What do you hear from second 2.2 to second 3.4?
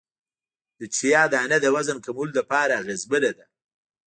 لپاره اغیزمنه